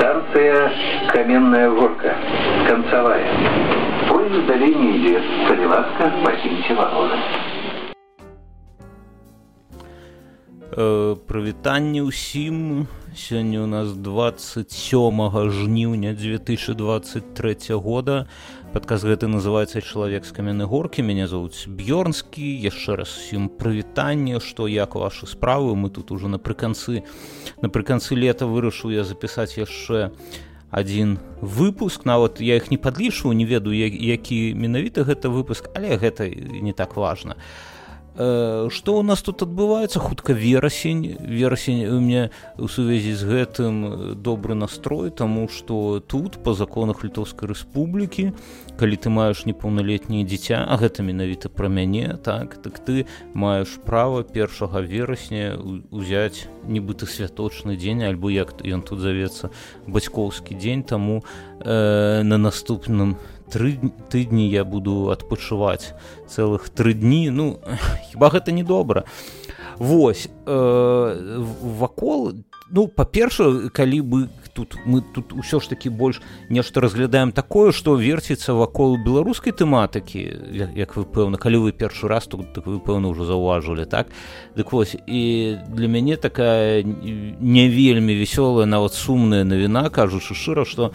[0.00, 0.72] Станция
[1.08, 2.16] Каменная Горка.
[2.66, 3.28] Концевая.
[4.08, 5.22] Поезд далее не идет.
[5.46, 7.18] Солеватка, покиньте вагоны.
[10.72, 12.86] Э, прывітанне ўсім.
[13.10, 18.28] Сёння у нас 27 жніўня 2023 года.
[18.72, 24.70] Падказ гэты называется чалавек з каменнай горкі мяне зовут б'ёрнскі яшчэ раз усім прывітанне што
[24.70, 25.74] як ваши справы.
[25.74, 27.02] Мы тут уже напрыканцы
[27.62, 30.14] напрыканцы лета вырашыў я запісаць яшчэ
[30.70, 32.06] один выпуск.
[32.06, 36.94] Нават я их не падлічваў не ведаю які менавіта гэта выпуск але гэта не так
[36.94, 37.69] важно а
[38.20, 43.74] что у нас тут адбываецца хутка верасень верасень у меня у сувязі з гэтым
[44.20, 48.36] добры настрой тому что тут по законах літоўскай рэспублікі
[48.76, 54.20] калі ты маеш непаўналетняе дзіця а гэта менавіта пра мяне так так ты маеш права
[54.22, 55.56] першага верасня
[55.88, 59.48] узяць нібыта святочны дзень альбо як ён тут завецца
[59.88, 61.24] бацькоўскі дзень таму
[61.64, 63.16] э, на наступным
[63.52, 63.78] тры
[64.10, 65.92] тыдні я буду адпачываць
[66.30, 67.30] цэлых тры дні.
[67.30, 67.58] Ну
[68.10, 69.04] хіба гэта не добра?
[69.78, 71.38] Вось э,
[71.80, 72.32] вакол
[72.70, 74.18] ну па-першае калі бы
[74.54, 80.22] тут мы тут усё ж такі больш нешта разглядаем такое што верціцца вакол беларускай тэматыкі
[80.76, 84.08] як вы пэўна калі вы першы раз тут так вы пэўна ўжо заўважылі так?
[84.56, 90.92] Дык вось і для мяне такая не вельмі вясёлая нават сумная навіна кажучы шчыра што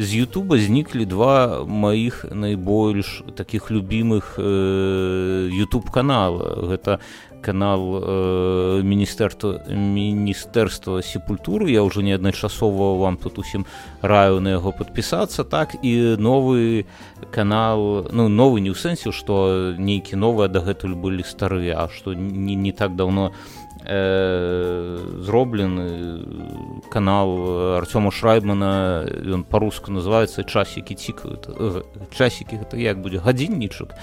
[0.00, 6.56] з Ютуба зніклі два маіх найбольш таких любимых YouTube э, канала.
[6.64, 7.00] Гэта
[7.42, 13.64] канал э, міністэрства міністэрства сепультуры я ўжо неадначасова вам тут усім
[14.00, 16.84] раю на яго подпісацца так і новы
[17.32, 22.54] канал ну новы не ў сэнсе што нейкі новыя дагэтуль былі старыя а што не,
[22.56, 23.59] не так давно э,
[25.24, 26.24] зроблены
[26.90, 33.96] канал артёма шрайбмана ён по-руску называется часікі цікают э, часікі гэта як будзе гадзіннічак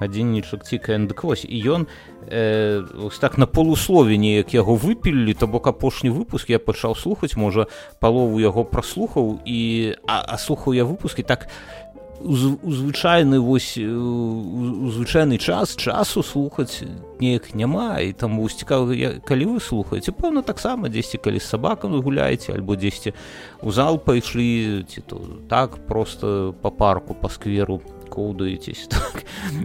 [0.00, 1.86] гадзіннічак цікаэндык вось і ён
[2.26, 2.82] э,
[3.20, 7.66] так на полуслове неяк яго выпілі то бок апошні выпуск я пачаў слухаць можа
[8.00, 11.79] палову яго праслухаў і а, а слухаў я выпускі так не
[12.24, 16.82] у звычайны вось у звычайны час часу слухаць
[17.20, 18.94] неяк няма і там цікава
[19.24, 23.14] калі вы слухаеце пэўна таксама дзесьці калі з сабакам гуляеце альбо дзесьці
[23.62, 29.24] у зал пайшлі ці то так просто по парку по скверу коўдаецесь так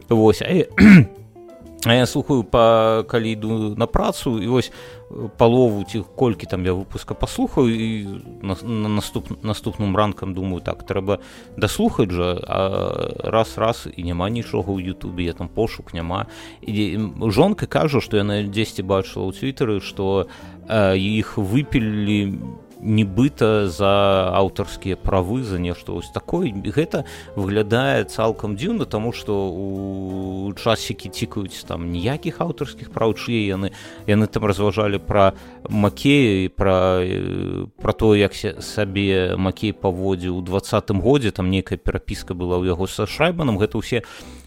[0.10, 0.66] вось а
[1.94, 4.72] я, а слухаю па калі іду на працу і вось
[5.38, 8.07] палову ці колькі там я выпуска паслухаю і
[8.41, 11.19] на, на наступ наступным ранкам думаю так трэба
[11.57, 12.40] даслухаць жа
[13.24, 16.25] раз раз і няма нічога ў Ютубе я там пошук няма
[16.62, 16.97] і
[17.29, 20.25] жонка кажа што яна дзесьці бачыла ў твиттары што
[20.97, 22.40] іх выпілі
[22.81, 26.52] нібыта за аўтарскія правы за нешта вось такое.
[26.52, 27.06] Гэта
[27.36, 33.72] выглядае цалкам дзіўна тому что у часікі цікаюць там ніякіх аўтарскіх праў чые яны.
[34.08, 35.34] Яны там разважалі пра
[35.69, 37.02] макея і пра
[37.81, 41.31] пра то як сабе макей паводзіў у двадцатым годзе.
[41.31, 44.03] Там нейкая перапіска была ў яго са шрайбанам гэта ўсе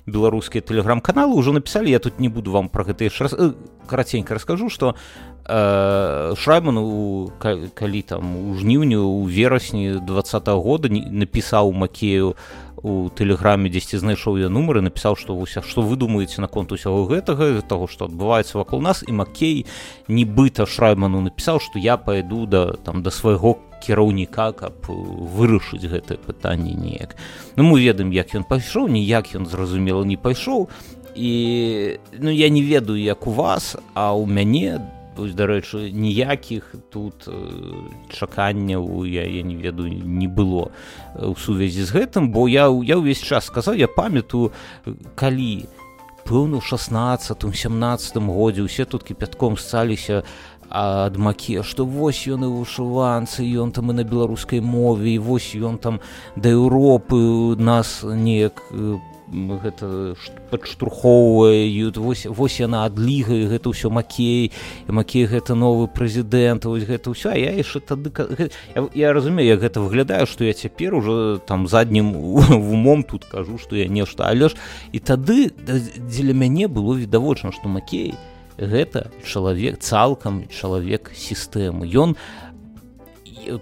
[0.09, 1.91] беларускія тэлеграм-каналы ўжо напісалі.
[1.91, 3.53] Я тут не буду вам пра гэта яшчэ раз э,
[3.87, 4.95] караценька раскажу что
[5.49, 10.23] э, шрайману калі там у жніўню у верасні два
[10.55, 12.37] года напісаў макею
[12.83, 17.63] у тэлеграме дзесьці знайшоў я нумары напісаў што вось што вы думаеце наконт усяго гэтага
[17.67, 19.03] таго што адбываецца вакол нас.
[19.07, 19.67] І макей
[20.09, 26.75] нібыта шрайману напісаў што я пайду да там да свайго кіраўніка каб вырашыць гэтае пытанне
[26.75, 27.17] неяк.
[27.57, 30.69] Ну мы ведаем як ён пайшоў ніяк ён зразумела не пайшоў.
[31.19, 34.79] І ну я не ведаю як у вас а у мяне
[35.19, 37.29] дарэчы ніякіх тут
[38.11, 40.71] чаканняў я я не ведаю не было
[41.15, 44.53] у сувязі з гэтым бо я я ўвесь час сказаў я памятаю
[45.15, 45.67] калі
[46.25, 50.23] пэўну 16 17 годзе усе тут кіпятком сцаліся
[50.69, 55.55] ад маке што вось ён і вышыванцы ён там і на беларускай мове і вось
[55.57, 56.01] ён там
[56.37, 58.61] да Еўропы нас неяк
[59.33, 60.15] гэта
[60.51, 64.53] падштурхоўвае вось, вось яна адлігае гэта ўсё макей
[64.89, 67.37] макей гэта новы прэзідэнт вось гэта ўсё.
[67.37, 68.13] Я яшчэ тады
[68.75, 72.17] я, я разумею як гэта выглядаю што я цяпер уже там заднім
[72.73, 74.29] умом тут кажу што я нешта.
[74.29, 74.57] Але ж
[74.93, 78.15] і тады дзеля мяне было відавочна што макей
[78.59, 81.87] гэта чалавек цалкам чалавек сістэмы.
[81.87, 82.17] Ён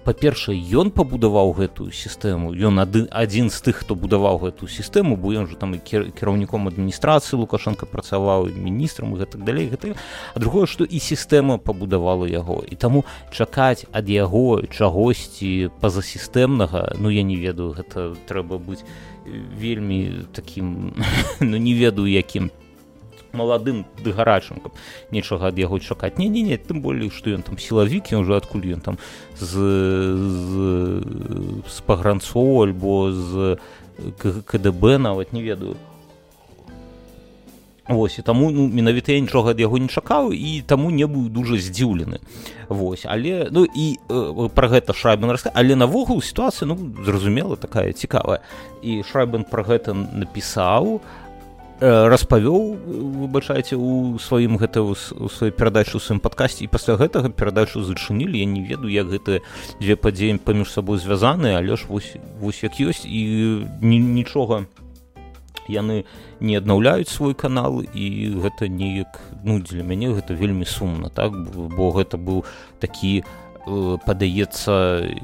[0.05, 5.33] па-першае ён пабудаваў гэтую сістэму ён ады, адзін з тых хто будаваў гэтую сістэму бо
[5.33, 9.95] ён же там і кіраўніком адміністрацыі лукашенко працаваў міністрам гэтак далей гэта
[10.35, 12.65] а другое што і сістэма пабудавала яго.
[12.67, 18.85] І таму чакаць ад яго чагосьці пазасістэмнага ну я не ведаю гэта трэба быць
[19.27, 20.95] вельмі таким
[21.41, 22.51] ну не ведаю якім
[23.33, 24.77] маладым ды гарачым каб
[25.11, 26.19] нечага ад яго чакаць.
[26.19, 28.99] Не не не тым болей што ён там сілавік ён уже адкуль ён там
[29.39, 29.53] з
[30.15, 30.55] з,
[31.67, 33.59] з пагранцоў альбо з
[34.47, 35.77] кДб нават не ведаю.
[37.89, 41.31] Вось і таму ну, менавіта я нічога ад яго не чакаў і таму не быў
[41.31, 42.19] дужа здзіўлены.
[42.69, 46.75] Вось але ну і э, пра гэта шрайбен раска але навогул сітуацыя ну
[47.07, 48.43] зразумела такая цікавая.
[48.83, 51.26] І шрайбен пра гэта напісаў э,
[51.81, 52.77] распавёў
[53.21, 54.95] выбачайце у сваім гэта у
[55.29, 56.65] сваёй перадачу у сваім падкасці.
[56.65, 58.39] І пасля гэтага перадачу зачынілі.
[58.39, 59.45] Я не ведаю як гэтыя
[59.81, 63.05] дзве падзеі паміж сабой звязаны але ж вось вось як ёсць.
[63.05, 64.87] І нічога не
[65.69, 66.05] яны
[66.41, 67.83] не аднаўляюць свой канал.
[67.83, 71.33] І гэта неяк ну для мяне гэта вельмі сумна так?
[71.33, 72.45] Бо гэта быў
[72.81, 74.73] такі э, падаецца
[75.03, 75.15] э,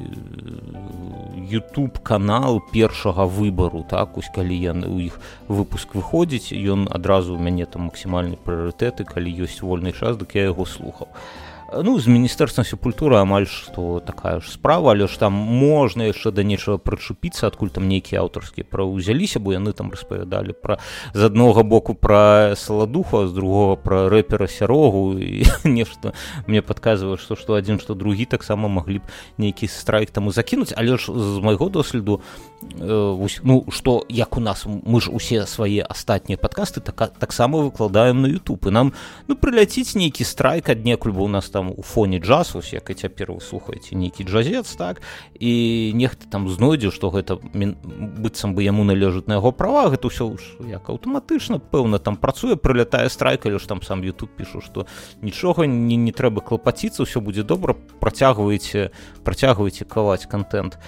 [1.52, 7.38] youtube канал першага выбару так ось калі яны у іх выпуск выходзіць ён адразу у
[7.38, 11.08] мяне там максімальны прыярытэты калі ёсць вольны час дык я яго слухаў.
[11.08, 11.41] а
[11.82, 16.42] ну з міністэрствам культуры амаль што такая ж справа але ж там можна яшчэ да
[16.44, 20.78] нечага прычупіцца адкуль там нейкія аўтарскія пра ўзяліся бо яны там распавядалі пра
[21.14, 26.12] з аднога боку пра саладуха з другого пра рэпера сярогу і нешта.
[26.46, 29.04] Мне падказвае што што адзін што другі таксама маглі б
[29.38, 30.74] нейкі страйк таму закінуць.
[30.76, 32.20] Але ж з майго доследу
[32.62, 38.22] э, ну што як у нас мы ж усе свае астатнія падкасты так таксама выкладаем
[38.22, 38.68] на youtube.
[38.68, 38.92] І нам
[39.28, 42.94] ну прыляціць нейкі страйк аднекуль бо у нас там там у фоне джазу як і
[42.94, 45.02] цяпер вы слухаеце нейкі джазец так
[45.38, 50.34] і нехта там знойдзе што гэта быццам бы яму належыць на яго права гэта ўсё
[50.66, 54.86] як аўтаматычна пэўна там працуе прылятае страйка лишь там сам youtube пішу што
[55.22, 58.90] нічога не, не трэба клапаціцца ўсё будзе добра працягваеце
[59.22, 60.78] працягваеце каваць контент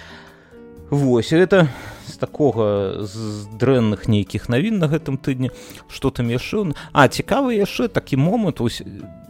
[0.91, 1.69] Вось это
[2.07, 5.51] з такога з дрэнных нейкіх навін на гэтым тыдні.
[5.89, 6.77] Что там яшчэ?
[6.93, 8.85] А цікавы яшчэ такі момант ось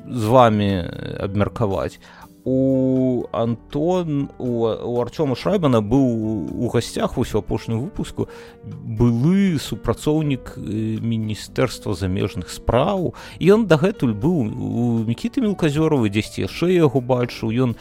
[0.08, 0.90] з вами
[1.20, 1.98] абмеркаваць.
[2.46, 6.04] У антон у, у арчома шрайбана быў
[6.52, 8.28] у гасцях усё апошнюю выпуску
[8.64, 13.14] былы супрацоўнік міністэрства замежных спраў.
[13.40, 17.48] Ён дагэтуль быў у мікіты мелказёровы дзесьці яшчэ яго бачыў.
[17.48, 17.76] Ён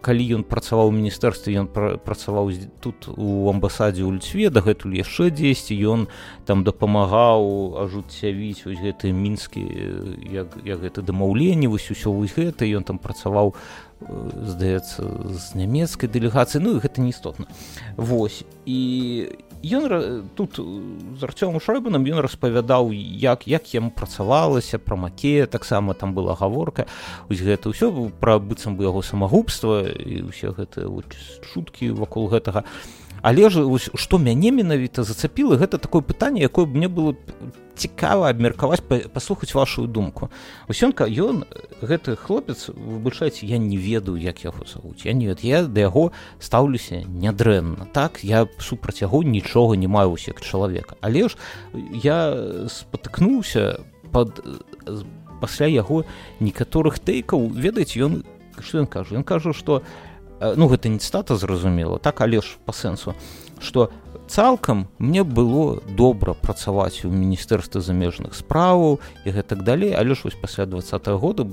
[0.00, 2.50] калі ён працаваў у міністэрстве ён працаваў
[2.82, 6.06] тут у амбасадзе ў льцве дагэтуль яшчэ дзесьці ён
[6.46, 9.62] там дапамагаў ажуццявіць вось гэты мінскі
[10.26, 12.66] як, як гэта дамаўленне вось усё вось гэта.
[12.66, 13.56] Ён там працаваў у
[14.00, 17.46] здаецца з нямецкай дэлегацыі ну гэта не істотна.
[17.96, 18.44] Вось.
[18.64, 19.28] І
[19.62, 26.14] ён тут з арцём шойбанам ён распавядаў як як яму працавалася пра макея таксама там
[26.14, 26.86] была гаворка.
[27.28, 30.88] Ось гэта ўсё пра быццам бы яго самагубства і ўсе гэтыя
[31.52, 32.64] шуткі вакол гэтага
[33.22, 33.64] але ж
[33.94, 37.16] што мяне менавіта зацапіла гэта такое пытанне якое мне было
[37.80, 40.28] цікава абмеркаваць паслухаць вашу думку.
[40.68, 41.48] Усёнка ён
[41.80, 45.04] гэты хлопец выбачаеце я не ведаю як яго завуць.
[45.08, 47.88] Я не вед я да яго стаўлюся нядрэнна.
[47.92, 51.00] Так я супраць яго нічога не маю усек чалавека.
[51.00, 51.36] Але ж
[51.72, 52.36] я
[52.68, 53.80] спатыкнуўся
[54.12, 54.44] под
[55.40, 56.04] пасля яго
[56.40, 57.48] некаторых тэйкаў.
[57.48, 58.24] Ведаць ён
[58.60, 59.82] ён кажу ён кажу што
[60.40, 63.14] ну гэта не цитата зразумела так але ж по сэнсу
[63.60, 63.90] что
[64.30, 69.92] цалкам мне было добра працаваць у міністэрстве замежных справаў і гэтак далей.
[69.92, 71.46] Але ж вось пасля двадца -го года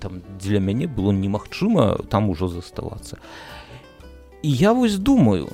[0.00, 3.16] там дзеля мяне было немагчыма там ужо заставацца.
[4.42, 5.48] І я вось думаю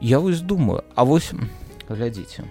[0.00, 1.32] я вось думаю а вось
[1.88, 2.44] глядзіце.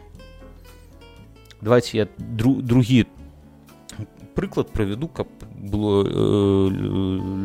[1.62, 3.06] Давайте я дру, другі
[4.36, 5.28] прыклад правяду каб
[5.66, 6.70] было э,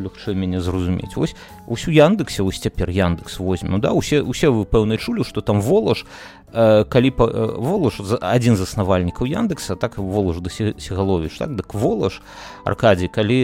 [0.05, 1.35] лягчэй мяне зразумець вось
[1.67, 5.61] усю яндексе вось цяпер яндекс возьмем ну да усе усе вы пэўна чулі что там
[5.61, 6.07] волаж э,
[6.53, 12.23] калі па, э, волаж адзін з заснавальнікаў яндекса так волаж да сігаловіш так дык волаж
[12.65, 13.39] аркадій калі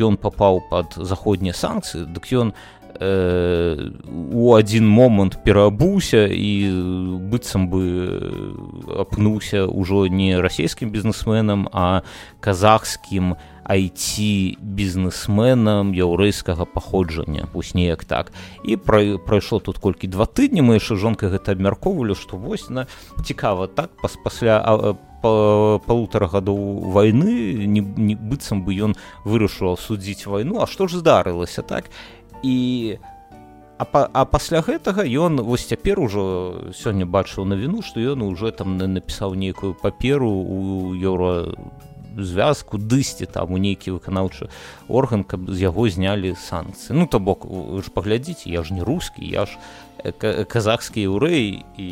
[0.00, 2.56] ён папаў под заходнія санкцыі дык ён
[2.96, 3.92] э,
[4.32, 6.72] у адзін момант пераабуўся і
[7.28, 7.84] быццам бы
[8.96, 12.02] апнуўся ўжо не расійскім бізнесменам а
[12.40, 13.36] казахскім
[13.68, 18.32] айці бізнесменам яўрэйскага паходжання пусть неяк так.
[18.64, 21.52] І пра, прайшло тут колькі два тыдні мы яшчэ жонка гэта
[21.98, 22.86] абмяркоўвалі што вось на
[23.24, 24.62] цікава так пас пасля
[25.20, 30.62] па полутора гадоў войны не, не быццам бы ён вырашыў судзіць вайну.
[30.62, 31.90] А што ж здарылася так?
[32.42, 32.98] І
[33.78, 38.52] а, па, а пасля гэтага ён вось цяпер ужо сёння бачыў навіну што ён уже
[38.52, 41.54] там напісаў нейкую паперу у еўра
[42.14, 44.50] звязку дысці там у нейкі выканаўчы
[44.86, 46.94] орган каб з яго знялі санкцыі.
[46.94, 49.58] Ну то бок вы ж паглядзіце я ж не рускі я ж
[50.48, 51.88] казахскі еўрэй і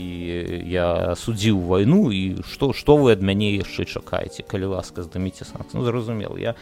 [0.70, 5.82] я судзіў вайну і што што вы ад мяне яшчэ чакаеце калі ласка здаміце санкцыі
[5.82, 6.54] ну, зразумел я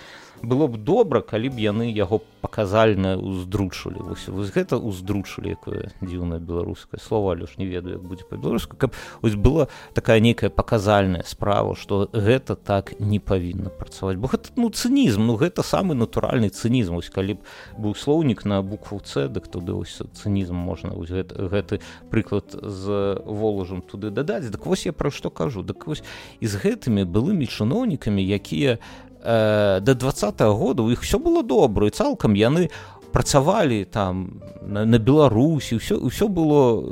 [0.44, 6.40] было б добра калі б яны яго паказальна уздручылі вось, вось гэта уздручылі якое дзіўнае
[6.40, 11.74] беларускае слова ж не ведаю як будзе па-беларуску каб вось была такая нейкая паказальная справа
[11.76, 14.16] што гэта так не павінна працаваць.
[14.16, 16.96] Бо гэта ну цынізм ну гэта самы натуральны цынізм.
[16.96, 17.40] Вось калі б
[17.78, 23.18] быў слоўнік на букву c дык туды вось цынізм можна вось гэты, гэты прыклад з
[23.24, 24.48] волажам туды дадаць.
[24.48, 25.62] Дык вось я пра што кажу.
[25.62, 26.04] Дык вось
[26.40, 28.78] і з гэтымі былымі чыноўнікамі якія
[29.24, 32.70] э, до двадцатого года у іх все было добра і цалкам яны
[33.12, 36.84] працавалі там на, на беларусі все ўсё было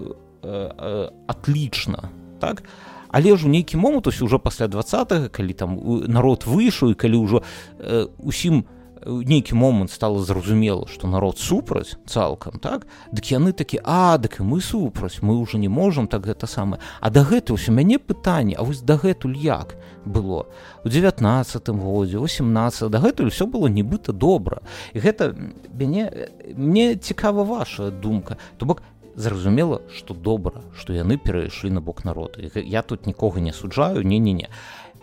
[0.43, 2.11] э, э, отлично
[2.41, 2.63] так?
[3.09, 5.77] Але ж у нейкі момант ўжо пасля двадцатого калі там
[6.09, 7.43] народ выйшаў і калі ўжо
[7.79, 12.87] э, усім у нейкі момант стало зразумела что народ супраць цалкам так?
[13.13, 17.11] Дык яны такі а дык мы супраць мы уже не можем так гэта самае а
[17.11, 20.47] дагэтуль у мяне пытанне А вось дагэтуль як было?
[20.85, 24.61] У девятнадцатым годзе 18 дагэтуль все было нібыта добра.
[24.93, 25.35] І гэта
[25.73, 28.37] мяне мне цікава ваша думка.
[28.59, 28.83] То бок
[29.15, 34.19] зразумела что добра что яны перайшлі на бок народу я тут нікога не суджаю не
[34.19, 34.49] не не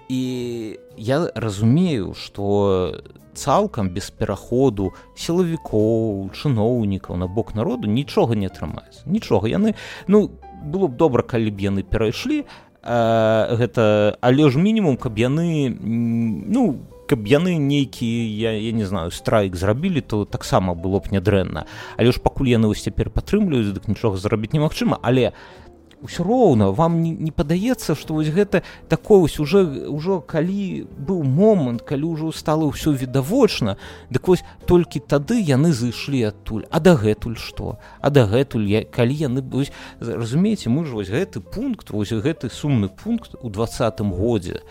[0.09, 3.01] і я разумею что
[3.33, 9.47] цалкам без пераходу сілавікоў чыноўнікаў на бок народу нічога не атрымаецца нічога.
[9.47, 9.75] Яны
[10.07, 10.31] ну
[10.65, 12.43] было б добра калі б яны перайшлі
[12.83, 19.55] гэта але ж мінімум каб яны ну каб яны нейкі я, я не знаю страйк
[19.55, 21.65] зрабілі то таксама было б нядрэнна.
[21.97, 25.01] Але ж пакуль яны вось цяпер падтрымліваюць дык нічога зрабіць немагчыма.
[25.01, 25.33] Але
[25.65, 25.68] у
[26.01, 31.23] ўсё роўна вам не, не падаецца што вось гэта такое вось уже ўжо калі быў
[31.23, 33.75] момант калі ўжо стало ўсё відавочна
[34.09, 36.63] дык вось толькі тады яны зышлі адтуль.
[36.71, 37.79] А дагэтуль што?
[37.99, 42.87] А дагэтуль я калі яны вось разумееце мы ж вось гэты пункт вось гэты сумны
[42.87, 44.63] пункт у двадцатым годзе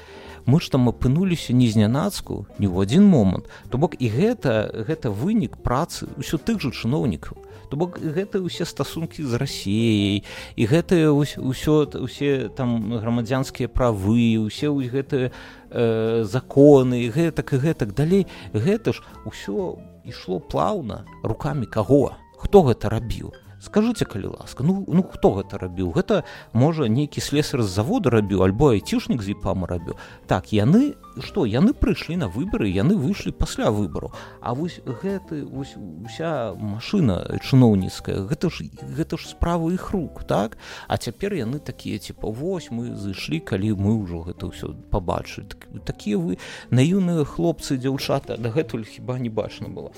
[0.48, 3.52] мы ж там апынуліся не знянацку ні ў адзін момант.
[3.68, 7.36] То бок і гэта гэта вынік працы ўсё тых жа чыноўнікаў.
[7.68, 10.24] То бок гэта ўсе стасункі з рассеяй
[10.56, 15.28] і гэтыя ўсё усе там грамадзянскія правы усе гэтыя
[15.68, 17.92] э, законы гэтак і гэтак.
[17.92, 18.24] Далей
[18.56, 19.76] гэта ж усё
[20.08, 22.16] ішло плаўна руками каго?
[22.40, 26.22] Хто гэта рабіў скажите калі ласка ну ну хто гэта рабіў гэта
[26.52, 31.74] можа нейкі слесар з завода рабіў альбо айцішнік з іпама рабіў так яны што яны
[31.74, 38.50] прыйшлі на выбары яны выйшлі пасля выбару А вось гэты вось уся машына чыноўніцкая гэта
[38.50, 40.56] ж гэта ж справа іх рук так?
[40.86, 45.66] А цяпер яны такія типа вось мы зышлі калі мы ўжо гэта ўсё пабачылі так,
[45.84, 46.38] такія вы
[46.70, 49.90] наіўныя хлопцы дзяўчата дагэтуль хіба не бачна было.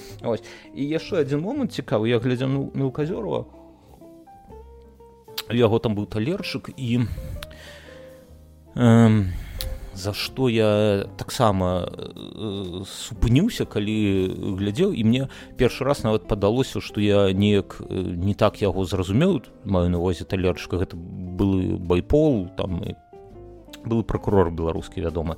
[0.75, 3.50] І яшчэ адзін момант цікавы я глядзя ну мелказёрова
[5.50, 7.06] яго там быў талерчык і
[8.75, 9.25] э,
[9.94, 17.00] за што я таксама э, супыніўся калі глядзеў і мне першы раз нават падалося што
[17.00, 22.80] я неяк не так яго зразумеў маю на увазе талерчка гэта былы байпол там
[23.84, 25.37] былы прокурор беларускі вядома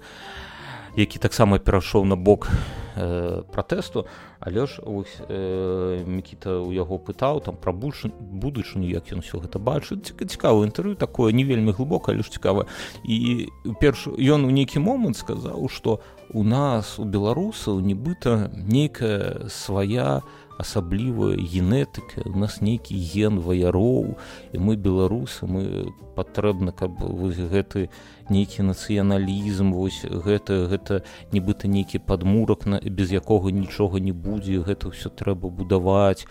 [0.96, 2.48] які таксама перайшоў на бок
[2.96, 4.06] э, пратэсту.
[4.40, 9.58] Але ж ось э, мікіта у яго пытаў там пра будучыню як ён все гэта
[9.58, 10.12] бачыць.
[10.12, 12.66] Цікава інтэрв'ю такое не вельмі глыбока але ж цікава
[13.04, 13.48] і
[13.80, 16.00] перш ён у нейкі момант сказаў што
[16.34, 20.22] у нас у беларусаў нібыта нейкая свая
[20.58, 22.22] асаблівая генетыка.
[22.26, 24.18] У нас нейкі ген ваяроў
[24.52, 27.88] і мы беларусы мы патрэбна каб вось гэты
[28.28, 34.92] нейкі нацыяналізм вось гэта гэта нібыта нейкі падмурак на без якога нічога не будзе гэта
[34.92, 36.26] ўсё трэба будаваць.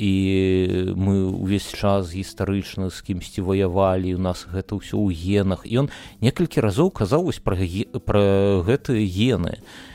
[0.00, 5.66] І мы ўвесь час гістарычна з кімсьці ваявалі у нас гэта ўсё ў генах.
[5.68, 5.86] І ён
[6.24, 7.58] некалькі разоў казаў вось пра
[8.06, 9.60] пра гэтыя гены.
[9.60, 9.89] і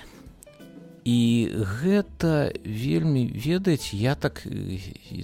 [1.05, 4.41] гэта вельмі ведаць я так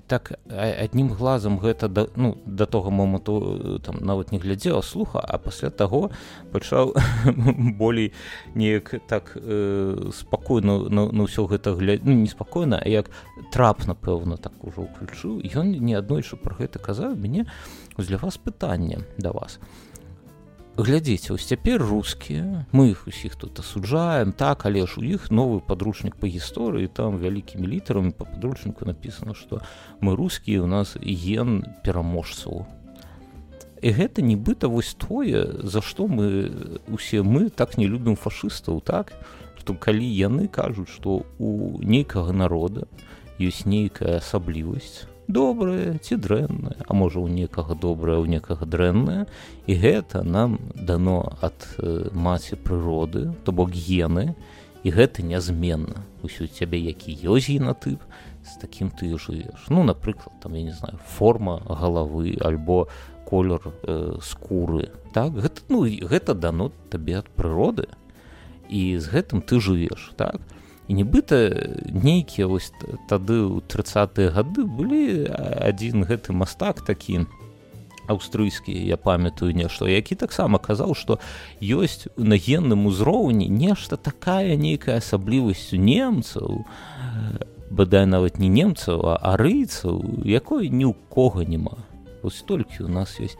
[0.07, 5.39] так аднім глазам гэта да, ну да того моманту там нават не глядзела слуха а
[5.39, 6.11] пасля таго
[6.51, 6.93] пачаў
[7.81, 8.13] болей
[8.53, 13.09] неяк так э, спакойна на, на ўсё гэта глядзь ну, неспакойна як
[13.51, 17.50] трап напэўна так ужо ўключыў ён не аднойчы про гэта казаў мяне
[17.97, 19.57] для вас пытанне да вас
[20.78, 25.60] глядзіце ось цяпер рускія мы іх усіх тут асуджаем так але ж у іх новы
[25.60, 29.62] падручнік па гісторыі там вялікімі літарамі по падручніку написано что
[30.00, 32.63] мы рускія у нас ген пераможцаў
[33.82, 39.12] і гэта нібыта вось тое за што мы усе мы так не любім фашыстаў так?
[39.60, 42.88] Што калі яны кажуць што у нейкага народа
[43.38, 49.25] ёсць нейкая асаблівасць добрае ці дрэннае а можа у некага добрае у некага дрэннае.
[49.65, 51.55] І гэта нам дано ад
[52.11, 54.35] маці прыроды то бок гены.
[54.83, 56.03] І гэта нязменна.
[56.25, 58.01] Усё цябе які ёсць генатып
[58.43, 59.69] з такім ты жывеш.
[59.69, 62.88] Ну напрыклад там я не знаю форма галавы альбо
[63.23, 64.91] колер э, скуры.
[65.13, 65.31] Так?
[65.31, 67.88] Гэта ну гэта дано табе ад прыроды.
[68.67, 70.41] І з гэтым ты жывеш так
[70.91, 71.38] і нібыта
[71.88, 72.75] нейкія вось
[73.07, 77.24] тады ў тридцатые гады былі адзін гэты мастак такі
[78.12, 81.15] аўстрыйскі я памятаю нешта які таксама казаў што
[81.63, 86.67] ёсць на генным узроўні нешта такая нейкая асаблівасць у немцаў
[87.71, 91.88] бадай нават не немцаў а арыйцаў якой ні ў кого няма.
[92.19, 93.39] Вось толькі у нас ёсць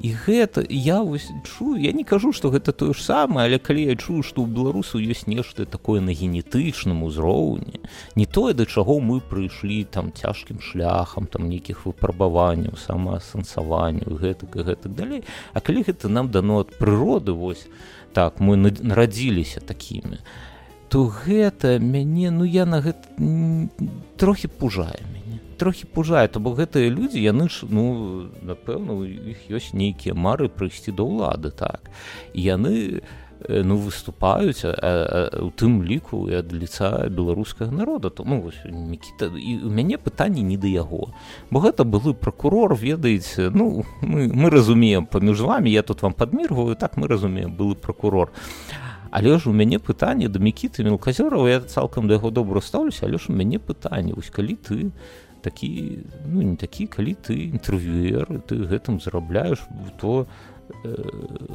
[0.00, 3.84] і гэта я вось чую я не кажу что гэта тое ж самае але калі
[3.90, 7.80] я чую что ў беларусу ёсць нешта такое на генетычным узроўні
[8.16, 14.62] не тое да чаго мы прыйшлі там цяжкім шляхам там нейкіх выпрабаванняў самаасэнсаванню гэтак і
[14.62, 15.24] гэтак далей.
[15.52, 17.66] А калі гэта нам дано ад прыроды вось
[18.12, 20.18] так мы нарадзіліся такімі
[20.88, 23.08] то гэта мяне ну я на гэта
[24.16, 25.02] трохі пужае
[25.64, 30.52] трохі пужае то бок гэтыя людзі яны ж ну напэўна у іх ёсць нейкія мары
[30.52, 31.88] прыйсці да ўлады так.
[32.36, 33.00] Яны
[33.48, 34.60] ну выступаюць
[35.40, 38.12] у тым ліку і ад лица беларускага народа.
[38.12, 41.16] То ну вось мікіта і у мяне пытанне не да яго.
[41.48, 46.76] Бо гэта былы прокурор ведаеце ну мы мы разумеем паміж вами я тут вам падміргваю
[46.76, 48.36] так мы разумеем былы прокурор
[49.14, 53.16] але ж у мяне пытанне да мікіты мелказёраў я цалкам да яго добра стаўлюся але
[53.16, 54.90] ж у мяне пытанне вось калі ты
[55.44, 59.64] такі ну не такі калі ты інтэрв'юер ты гэтым зарабляеш
[60.00, 60.24] то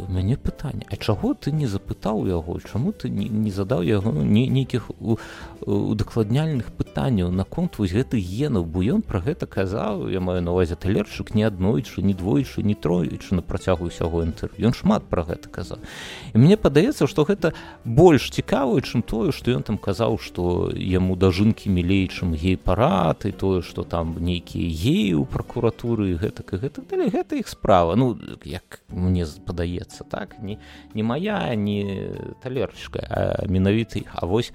[0.10, 4.90] мяне пытанне А чаго ты не запытаў яго чаму ты не, не задаў яго нейкіх
[5.62, 11.34] удакладняльных пытанняў наконт вось гэты генаў бо ён пра гэта казаў я маю навазе талерчык
[11.36, 15.80] не аднойчы не двойчы не троечы на працягу ўсяго інтэрв'ю ён шмат пра гэта казаў
[16.34, 17.54] і мне падаецца што гэта
[17.86, 23.32] больш цікавае чым тое што ён там казаў што яму дажынкі мілей чым гей-парад і
[23.32, 27.96] тое што там нейкія геі ў пракуратуры гэтак і гэтак далей гэта іх справа.
[27.96, 30.40] Ну як мне падаецца так?
[30.40, 30.60] Не
[30.94, 32.12] не моя не
[32.44, 33.02] талерчка
[33.48, 34.54] менавіта іх а вось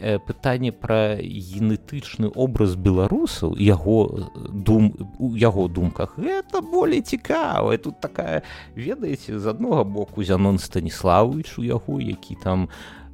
[0.00, 6.18] э, пытанне пра генетычны образ беларусаў яго дум у яго думках.
[6.18, 7.76] Это болей цікава.
[7.78, 8.42] Тут такая
[8.76, 12.68] ведаеце з аднога боку зянон станіславович у яго які там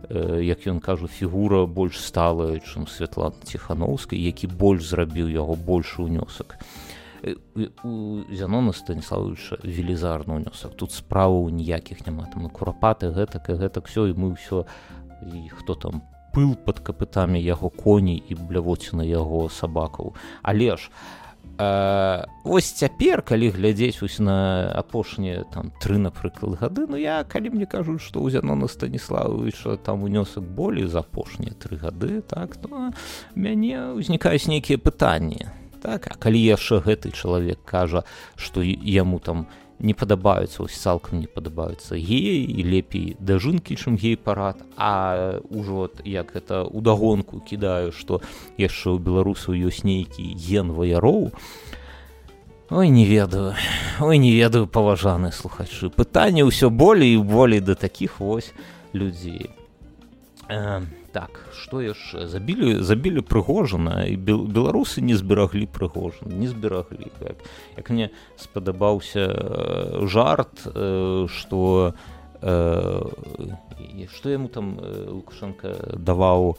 [0.09, 6.03] э, як ён кажу фігура больш сталая чым святлана ціхановскай які больш зрабіў яго большы
[6.03, 6.84] ўнёсак у
[8.31, 12.29] зянона станіславовича велізарны ўнёсак тут справаў ніякіх няма.
[12.33, 14.67] Там курапаты гэтак і гэтак все і мы ўсё
[15.25, 16.03] і хто там
[16.35, 20.15] пыл под капытамі яго коней і блявоці на яго сабакаў.
[20.43, 20.91] Але ж
[21.59, 27.55] э, ось цяпер калі глядзець вось на апошнія там тры напрыклад гады ну я калі
[27.55, 32.91] мне кажуць што ў зянона станіславовича там унёсак болей за апошнія тры гады так то
[33.35, 35.47] мяне ўзнікаюць нейкія пытанні
[35.85, 38.09] так а калі яшчэ гэты чалавек кажа
[38.41, 39.45] што яму там
[39.79, 46.33] не падабаюцца ось цалкам не падабаюцца геі і лепей дажынкі чым гей-парад а ўжо як
[46.41, 48.23] это удагонку кідаю што
[48.57, 51.37] яшчэ ў беларусу ёсць нейкі ген ваяроў.
[52.71, 53.53] Ой не ведаю
[54.01, 58.57] ой не ведаю паважаны слухачы пытанне ўсё болей і болей да такіх вось
[58.97, 59.51] людзей.
[60.49, 60.81] А
[61.15, 67.39] так что яшчэ забілі забілі прыгожана і беларусы не збераглі прыгожан не збераглі як,
[67.79, 69.31] як мне спадабаўся
[70.11, 71.95] жарт что что
[72.43, 76.59] э, яму там лукашенко даваў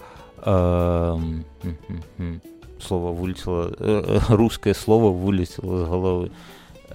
[2.79, 6.31] слова вылетела э, рускае слово вылетела з головы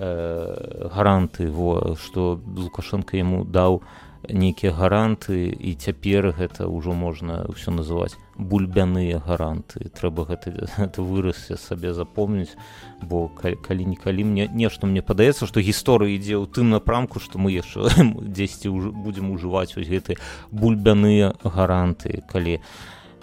[0.01, 7.49] э, гаранты во что лукашенко яму даў э, нейкія гаранты і цяпер гэта ўжо можна
[7.49, 9.89] ўсё называць бульбяныя гаранты.
[9.89, 12.57] Трэба гэта, гэта вырасся сабе запомніць
[13.03, 17.89] бо калі-нікалі мне нешта мне падаецца што гісторыя ідзе ў тым напрамку што мы яшчэ
[18.37, 20.21] дзесьці будзем ужываць вось гэты
[20.53, 22.23] бульбяныя гаранты.
[22.29, 22.61] Калі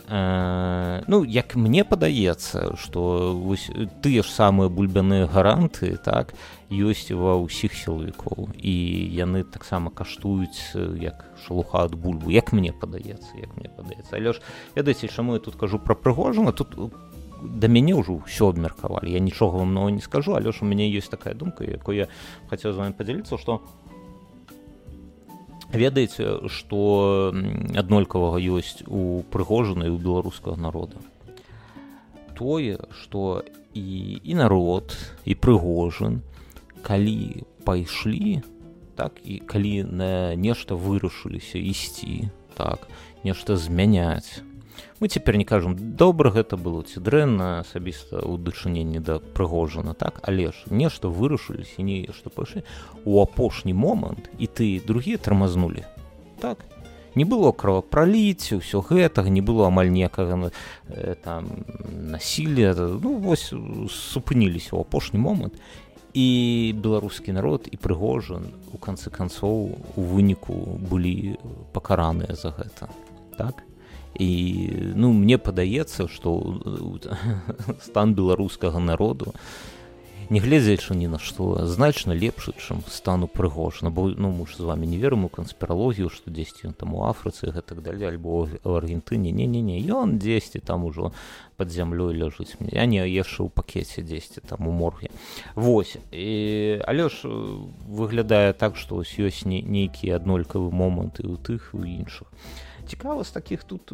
[0.10, 3.38] э, ну як мне падаецца что
[4.02, 6.34] тыя ж самыя бульбяныя гаранты так
[6.70, 8.52] ёсць ва ўсіх сілавікоў.
[8.60, 8.74] І
[9.16, 14.12] яны таксама каштуюць як шалуха ад бульбу як мне падаецца як мне падаецца.
[14.20, 14.44] Але ж
[14.76, 16.76] ведаеце чаму я тут кажу пра прыгожана тут
[17.42, 19.08] да мяне ўжо ўсё абмеркавалі.
[19.08, 22.08] Я нічога вам многа не скажу але ж у мяне ёсць такая думка якую я
[22.52, 23.64] хацеў з вами падзяліцца што
[25.72, 27.32] ведаеце што
[27.76, 31.00] аднолькавага ёсць у прыгожанай у беларускага народа?
[32.36, 34.92] Тое што і і народ
[35.24, 36.28] і прыгожан
[36.88, 38.40] калі пайшлі
[38.96, 42.88] так і калі на нешта вырашыліся ісці так
[43.28, 44.40] нешта змяняць
[45.00, 50.24] мы цяпер не кажам добра гэта было ці дрэнна асабіста ў дачыненні да прыгожана так
[50.24, 52.64] але ж нешта вырашыліся не што пайшлі
[53.04, 55.84] у апошні момант і ты другія тармазнулі
[56.40, 56.64] так.
[57.18, 60.54] Не было кровапраліць ўсё гэтага не было амаль ніякага
[60.88, 63.50] э, там насілля ну вось
[63.90, 65.58] супыніліся ў апошні момант
[66.18, 70.58] і беларускі народ і прыгожан у канцы канцоў у выніку
[70.90, 71.38] былі
[71.78, 72.90] пакараныя за гэта.
[73.38, 73.62] Так?
[74.18, 74.34] І
[74.98, 76.34] ну мне падаецца што
[77.88, 79.38] стан беларускага народу
[80.30, 84.98] нягледзячы ні на што значна лепшы чым стану прыгожна бо ну муж з вами не
[84.98, 89.62] верым у канспіралогію што дзесьці там у афрыцы гэтак далей альбо в аргентыне не не
[89.62, 91.12] не ён дзесьці там ужо
[91.58, 92.60] под зямлёй ляжыць.
[92.60, 95.10] Мне я не яшчэ ў пакеце дзесьці там у морге
[95.56, 97.28] восьось і але ж
[97.88, 102.28] выглядае так што ось ёсць не нейкія аднолькавы моманты у тых у іншых.
[102.88, 103.92] Цікава з таких тут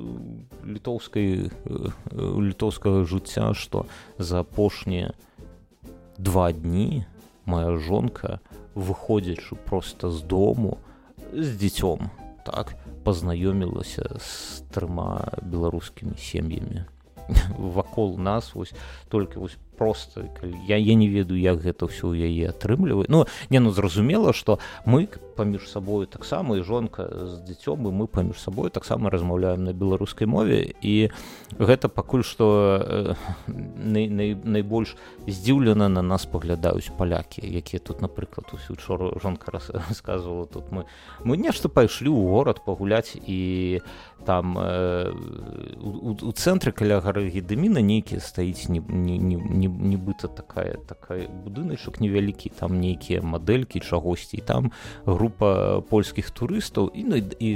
[0.65, 1.49] літоўскай
[2.13, 3.85] літоўскага жыцця што
[4.17, 5.13] за апошнія
[6.17, 7.05] два дні
[7.45, 8.39] моя жонка
[8.75, 10.77] выходзячы просто з дому
[11.33, 12.09] з дзіцём
[12.45, 16.85] так пазнаёмілася з трыма беларускімі сем'ямі
[17.57, 18.73] вакол нас вось
[19.09, 20.29] толькі вось просто
[20.67, 25.07] я я не ведаю як гэта ўсё яе атрымліваю ну не ну зразумела что мы
[25.33, 30.27] паміж сабою таксама і жонка з дзіцём і мы паміж сабою таксама размаўляем на беларускай
[30.27, 30.73] мове.
[30.81, 31.09] І
[31.57, 34.95] гэта пакуль што най, най, найбольш
[35.27, 40.71] здзіўлена на нас паглядаюць палякі якія тут напрыклад усю учора жонка рассказывала тут.
[40.71, 40.85] Мы
[41.23, 43.81] мы нешта пайшлі ў горад пагуляць і
[44.25, 45.11] там э,
[45.81, 51.27] у, у цэнтры каля гары гедеміна нейкі стаіць не, не, не, не нібыта такая такая
[51.27, 54.43] будыначак невялікі там нейкія мадэлькі чагосьці.
[54.45, 54.71] Там
[55.05, 57.49] група польскіх турыстаў і ну, і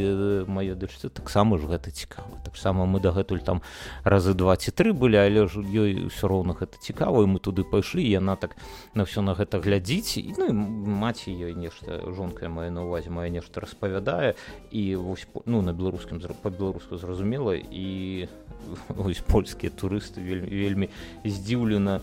[0.48, 2.39] мае дачцы таксама ж гэта цікава.
[2.46, 3.62] Таксама мы дагэтуль там
[4.04, 8.04] разы два ці тры былі але ж ёй ўсё роўна гэта цікава мы туды пайшлі
[8.04, 8.56] яна так
[8.96, 10.17] на ўсё на гэта глядзіць.
[10.17, 14.36] І ну, маці ёй нешта жонка мае на увазе мае нешта распавядае.
[14.72, 18.28] І вось ну на беларускім па-беларуску зразумела і
[18.98, 20.88] ось польскія турысты вельмі вельмі
[21.26, 21.96] здзіўлена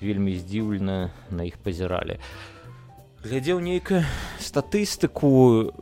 [0.00, 2.18] вельмі здзіўлена на іх пазіралі.
[3.24, 4.04] Глядзеў нейкая
[4.40, 5.72] статыстыку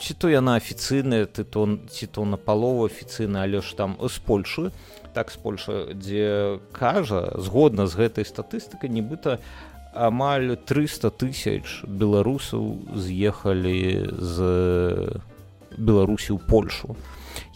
[0.00, 4.18] ці то яна афіцыйная ты то ці то на палову афіцыйна але ж там з
[4.20, 4.72] польшы
[5.12, 9.40] так з польша дзе кажа згодна з гэтай статыстыкай нібыта
[9.96, 14.36] амаль 300 тысяч беларусаў з'ехалі з
[15.76, 16.96] беларусі ў польшу.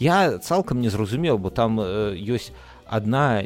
[0.01, 2.53] Я цалкам не зразумеў бо там э, ёсць
[2.91, 3.43] одна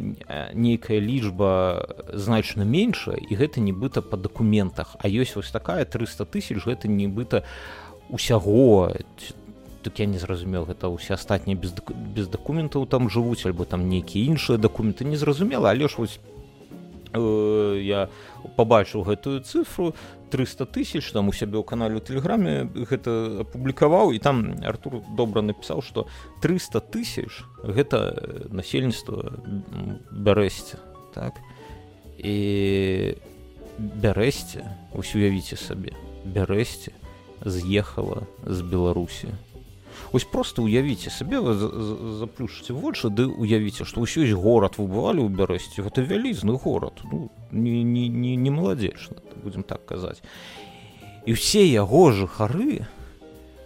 [0.54, 4.98] нейкая лічба значна меншая і гэта нібыта па дакументах.
[4.98, 7.46] А ёсць вось такая 300 тысяч гэта нібыта
[8.10, 8.92] усяго.
[9.86, 14.34] Так я не зразумеў гэта ўсе астатнія без, без дакументаў там жывуць альбо там нейкія
[14.34, 15.70] іншыя дакументы не зразумела.
[15.70, 16.18] Але ж вось
[17.14, 18.10] э, я
[18.58, 19.94] побачыў гэтую цифру
[20.32, 25.82] 300 тысяч там у сябе ў канале тэлеграме гэта апублікаваў і там артур добра напісаў
[25.86, 26.08] што
[26.42, 29.40] 300 тысяч гэта насельніцтва
[30.12, 30.82] бярэсце.
[31.14, 31.40] Так?
[32.18, 33.16] І
[33.78, 36.92] бярэсце ось уявіце сабе бярэсце
[37.46, 39.30] з'ехала з беларусі.
[40.12, 41.54] Ось просто уявіце сабе вы
[42.20, 47.00] заплюшыце вочы ды уявіце што ўсё ёсць горад выбывалі ў бярэсці гэта вялізны горад.
[47.04, 50.20] Ну, не, не, не, не маладзечна будем так казаць.
[51.26, 52.86] І ўсе яго жыхары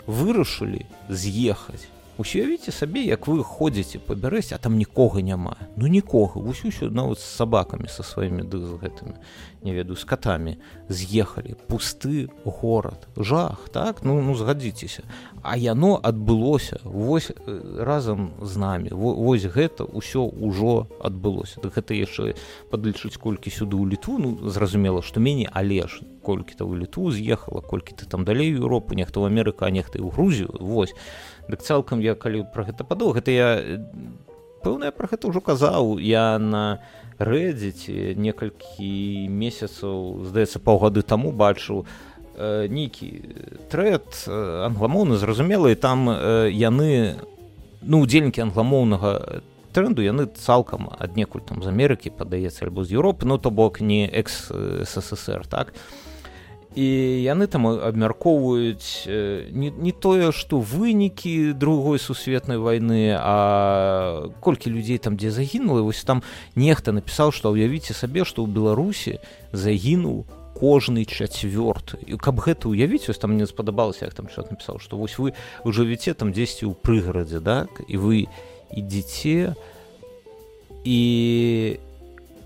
[0.08, 1.88] вырашылі з'ехаць
[2.20, 5.56] уявіце сабе як вы ходзіце пабярэць а там нікога няма.
[5.80, 6.44] Ну нікога.
[6.44, 9.16] Вось усё нават з сабакамі са сваімі ды з гэтымі
[9.64, 10.58] не ведаю з катамі
[10.90, 11.56] з'ехалі.
[11.68, 13.08] Пусты горад.
[13.16, 14.04] Жах так?
[14.04, 15.04] Ну ну згадзіцеся.
[15.42, 17.32] А яно адбылося вось
[17.80, 18.90] разам з намі.
[18.92, 21.64] Вось гэта ўсё ўжо адбылося.
[21.64, 22.36] Так гэта яшчэ
[22.68, 24.20] падлічыць колькі сюды ў літву.
[24.20, 28.52] Ну зразумела што меней але ж колькі то ў літву з'ехала колькі ты там далей
[28.52, 30.52] Еўропу нехта ў Амерыка нехта і ў Грузію.
[30.60, 30.96] Вось
[31.50, 33.50] дык цалкам я калі пра гэта падаў гэта я
[34.64, 35.98] пэўна пра гэта ўжо казаў.
[36.00, 36.80] Я на
[37.20, 46.08] рэдзіце некалькі месяцаў здаецца паўгады таму бачыў э, нейкі трэд э, англамоўны зразумела і там
[46.10, 47.20] э, яны
[47.82, 49.44] ну удзельнікі англамоўнага
[49.76, 54.08] тренду яны цалкам аднекуль там з Амерыкі падаецца альбо з Еўропы ну то бок не
[54.08, 54.48] экс
[54.88, 55.76] ссср так
[56.80, 56.88] і
[57.20, 59.04] яны там абмяркоўваюць
[59.52, 65.84] не, не тое што вынікі другой сусветнай войны а колькі людзей там дзе загінула.
[65.84, 66.24] Вось там
[66.56, 69.20] нехта напісаў што ўявіце сабе што ў беларусі
[69.52, 70.24] загінуў
[70.56, 74.96] кожны чацвёрт і каб гэта уявіць вось там мне спадабалася як там чат напісаў што
[74.96, 75.36] вось вы
[75.68, 78.28] ўжо віце там дзесьці ў прыгарадзе так і вы
[78.72, 79.56] ідзіце
[80.88, 81.00] і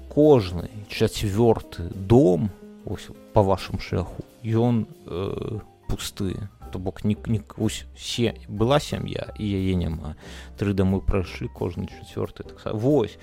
[0.10, 2.50] кожны чацвёрты дом
[2.86, 4.24] ось, по вашым шляху.
[4.44, 6.36] Ён э, пусты
[6.74, 10.18] то бок не, не ось, се была сям'я і яе няма
[10.58, 13.22] тры дамы прайшлі кожны чацвёрты так вось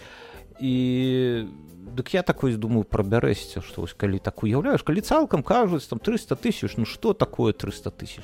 [0.63, 1.51] і
[1.91, 6.39] дык я такой думаю прабярэсся што вось калі так уяўляеш калі цалкам кажуць там 300
[6.39, 8.23] тысяч ну что такое 300 тысяч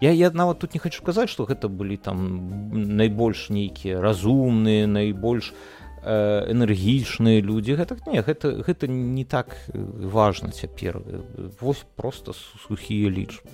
[0.00, 5.50] я я нават тут не хочу казаць что гэта былі там найбольш нейкія разумныя найбольш
[5.50, 11.00] э, энергічныя людзі гэта не гэта гэта не так важно цяпер.
[11.60, 13.48] Вось просто сухія лічбы.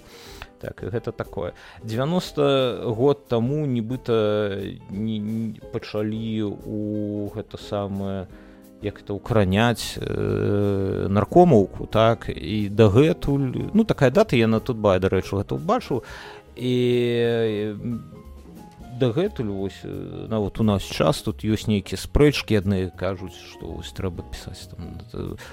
[0.58, 1.52] Так гэта такое.
[1.84, 4.58] 90 год таму нібыта
[4.90, 8.26] не, не пачалі у гэта самае
[8.82, 15.36] як это укараняць э, наркомаўку так і дагэтуль ну такая дата яна тут бай дарэчы
[15.38, 16.02] гэта ўбачыў.
[16.56, 17.74] І
[18.98, 24.26] дагэтуль вось нават у нас час тут ёсць нейкія спрэчкі адны кажуць што вось трэба
[24.26, 24.98] пісаць там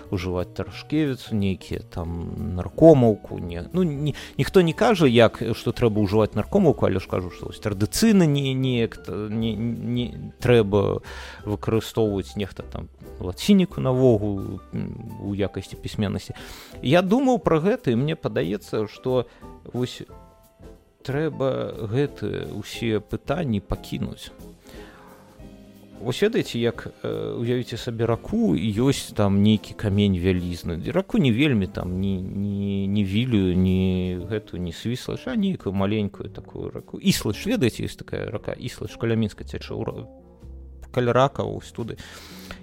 [0.10, 6.34] ужываць тарашкевіцу нейкія там наркомаўку не ну ні, ніхто не кажа як што трэба ўжываць
[6.34, 11.05] наркомаўку але ж кажу што вось традыцыйна не неяк не, не трэба
[11.45, 14.60] выкарыстоўваць нехта там лацініку навогул
[15.23, 16.36] у якасці пісьменнасці.
[16.81, 19.25] Я думаў пра гэта і мне падаецца што
[19.71, 20.03] вось
[21.06, 24.34] трэба гэты усе пытанні пакінуць.
[26.02, 30.76] Вось ведаеце як уявіце сабе раку і ёсць там нейкі камень вялізны.
[30.91, 36.30] Раку не вельмі там не не, не вілю не гэту не свісла а нейкую маленькую
[36.30, 36.98] такую раку.
[36.98, 39.74] Іслач ведаеце есть такая рака іслач калямінска цяча
[40.91, 41.98] каля рака ось туды.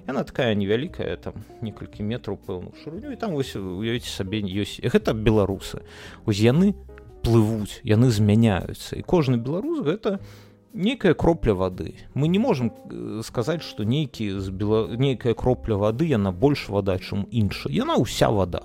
[0.07, 5.13] Яна такая невялікая там некалькі метраў пэўну шырыню і там вось уявіце сабе ёсць гэта
[5.13, 5.85] беларусы.
[6.27, 6.75] Ось яны
[7.23, 10.19] плывуць яны змяняюцца і кожны беларус гэта
[10.73, 14.89] нейкая кропля вады мы не можемм э, сказаць што нейкі з бела...
[14.97, 18.63] нейкая кропля вады яна больш вада чым інша яна ўся вода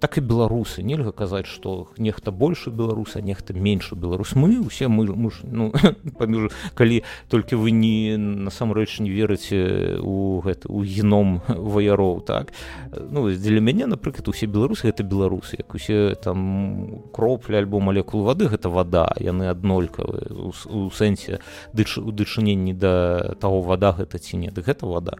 [0.00, 5.06] так і беларусы нельга казаць что нехта больше беларуса нехта менш беларус мы усе мы
[5.14, 5.72] мы ж, ну
[6.18, 12.52] паміж калі толькі вы не насамрэч не верыце у гэта у геном ваяроў так.
[12.92, 18.48] Ну дзеля мяне напрыклад усе беларусы это беларусы як усе там кропля альбо малекул вады
[18.48, 19.12] гэта вода.
[19.18, 21.40] Яны аднолькавыя у сэнсе
[21.72, 25.18] дыч у дачыненні да таго вода гэта ці не гэта вода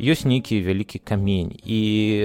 [0.00, 1.78] ёсць нейкі вялікі камень і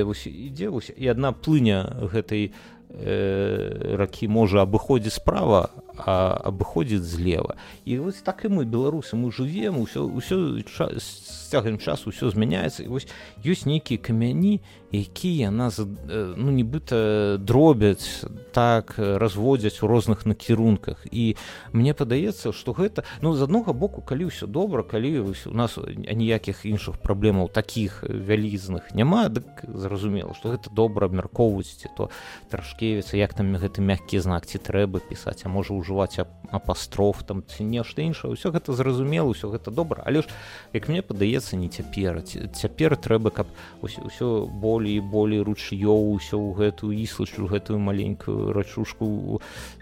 [0.03, 5.71] ідзе і адна плыня гэтай э, ракі можа абыходзіць справа
[6.05, 7.55] а абыходзіць злева.
[7.85, 10.61] І вось так і мы беларусы мы жывем усё ўсё
[10.97, 11.07] з
[11.51, 12.83] цягам часу ўсё змяняецца.
[12.83, 13.07] І вось
[13.45, 14.61] ёсць нейкія камяні
[14.91, 21.07] якія нас ну нібыта дробяць так разводзяць у розных накірунках.
[21.11, 21.35] І
[21.71, 26.65] мне падаецца што гэта ну з аднога боку калі ўсё добра калі у нас аніякіх
[26.65, 32.11] іншых праблемаў таких вялізных няма дык зразумела што гэта добра абмяркоўваць то
[32.51, 37.63] трашкевіца як там гэты мяккі знак ці трэба пісаць а можа ўжываць апастроф там ці
[37.67, 40.31] нешта іншае ўсё гэта зразумела ўсё гэта добра але ж
[40.73, 43.47] як мне падаецца не цяпер цяпер трэба каб
[43.83, 49.39] ўсё более болей болей руч'ёў усё ў гэтую іслачу гэтую маленькую рачушку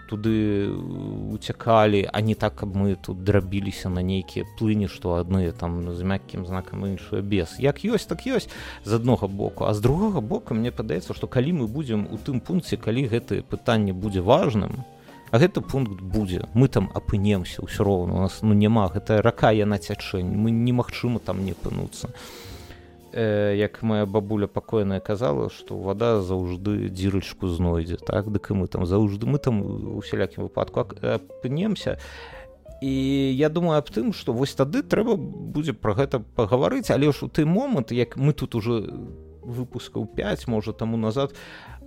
[0.10, 0.70] туды
[1.32, 6.02] уцякалі а не так каб мы тут драбіліся на нейкія плыні што адны там з
[6.02, 7.60] мяккім знакам іншую без.
[7.60, 8.50] Як ёсць так ёсць
[8.86, 9.66] з аднога боку.
[9.66, 13.42] А з другога боку мне падаецца што калі мы будзем у тым пункце калі гэтае
[13.46, 14.84] пытанне будзе важным
[15.32, 16.50] а гэты пункт будзе.
[16.54, 18.14] Мы там апынемся ўсё роўна.
[18.14, 22.14] У нас ну няма гэтая рака яна цячэнь мы немагчыма там не пынуцца а
[23.14, 28.28] э, як моя бабуля пакойная казала что вода заўжды дзірачку знойдзе так?
[28.28, 31.98] Дык і мы там заўжды мы там усялякім выпадку апынемся.
[32.82, 36.92] І я думаю аб тым что вось тады трэба будзе про гэта пагаварыць.
[36.92, 38.88] Але ж у той момант як мы тут уже
[39.50, 41.34] выпускаў 5 можа таму назад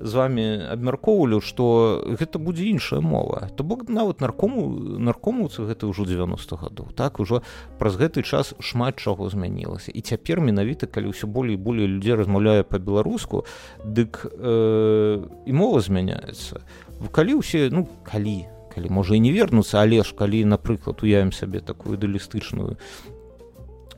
[0.03, 3.49] з вами абмяркоўвалі што гэта будзе іншая мова.
[3.57, 6.91] То бок нават наркому наркомуцы гэта ўжо 90 гадоў.
[6.99, 7.43] Так ужо
[7.79, 9.95] праз гэты час шмат чаго змянілася.
[9.95, 13.47] І цяпер менавіта калі ўсё болей болей людзей размаўляе па-беларуску
[13.85, 16.67] дык э, і мова змяняецца.
[17.15, 21.61] Калі ўсе ну калі калі можа і не вернуцца але ж калі напрыклад уявім сабе
[21.61, 22.81] такую ідэалістычную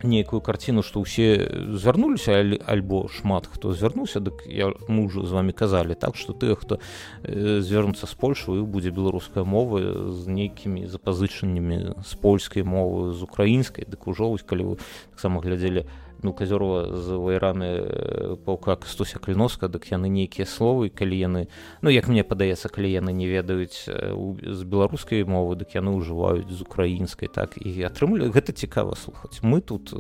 [0.05, 2.37] нейкую карціну што ўсе звярнуліся
[2.69, 6.79] альбо шмат хто звярнуўся дык я мы ўжо з вами казалі так што тыя хто
[7.25, 13.89] э, звярнуцца з польшу будзе беларуская мова з нейкімі запазычаннямі з польскай мовы з украінскай
[13.89, 14.75] дык ужо вось калі вы
[15.17, 15.89] таксама глядзелі
[16.23, 21.43] ну казёрова з вайрамі э, паўка кастуся кліноска дык яны нейкія словы калі яны
[21.83, 26.51] ну як мне падаецца калі яны не ведаюць э, з беларускай мовы дык яны ўжываюць
[26.51, 29.43] з украінскай так і атрымлівалі гэта цікава слухаць.
[29.43, 29.93] Мы тут